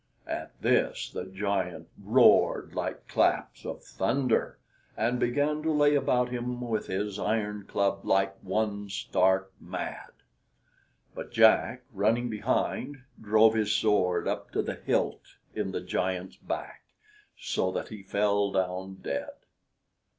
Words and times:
At 0.25 0.59
this, 0.59 1.11
the 1.11 1.25
giant 1.27 1.87
roared 2.03 2.73
like 2.73 3.07
claps 3.07 3.67
of 3.67 3.83
thunder, 3.83 4.57
and 4.97 5.19
began 5.19 5.61
to 5.61 5.71
lay 5.71 5.93
about 5.93 6.29
him 6.29 6.59
with 6.59 6.87
his 6.87 7.19
iron 7.19 7.65
club 7.67 8.03
like 8.03 8.35
one 8.41 8.89
stark 8.89 9.53
mad. 9.59 10.09
But 11.13 11.31
Jack, 11.31 11.83
running 11.93 12.31
behind, 12.31 13.03
drove 13.21 13.53
his 13.53 13.75
sword 13.75 14.27
up 14.27 14.49
to 14.53 14.63
the 14.63 14.73
hilt 14.73 15.35
in 15.53 15.71
the 15.71 15.81
giant's 15.81 16.37
back, 16.37 16.81
so 17.37 17.69
that 17.71 17.89
he 17.89 18.01
fell 18.01 18.51
down 18.51 18.95
dead. 19.03 19.29